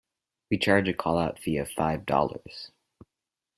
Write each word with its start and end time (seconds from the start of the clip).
We 0.49 0.57
charge 0.57 0.89
a 0.89 0.95
call 0.95 1.19
out 1.19 1.37
fee 1.37 1.57
of 1.57 1.69
five 1.69 2.07
dollars. 2.07 2.71